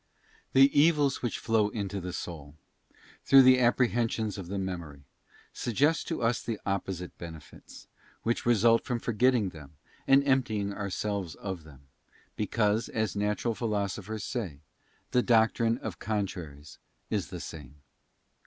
Tue 0.55 0.67
evils 0.71 1.21
which 1.21 1.37
flow 1.37 1.69
into 1.69 2.01
the 2.01 2.11
soul, 2.11 2.55
through 3.23 3.43
the 3.43 3.59
Apprehensions 3.59 4.35
Hap. 4.35 4.39
of 4.45 4.49
the 4.49 4.57
Memory, 4.57 5.03
suggest 5.53 6.07
to 6.07 6.23
us 6.23 6.41
the 6.41 6.59
opposite 6.65 7.15
benefits, 7.19 7.85
which 8.23 8.43
result 8.43 8.83
from 8.83 8.97
forgetting 8.97 9.49
them 9.49 9.75
and 10.07 10.27
emptying 10.27 10.73
ourselves 10.73 11.35
of 11.35 11.65
them; 11.65 11.81
Three 11.81 11.83
hene 11.83 12.33
because, 12.35 12.89
as 12.89 13.15
natural 13.15 13.53
Philosophers 13.53 14.23
say, 14.23 14.61
the 15.11 15.21
doctrine 15.21 15.77
of 15.77 15.99
con 15.99 16.27
siren 16.27 16.55
traries 16.55 16.77
is 17.11 17.27
the 17.27 17.39
same. 17.39 17.75